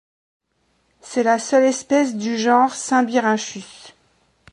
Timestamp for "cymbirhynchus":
2.73-3.93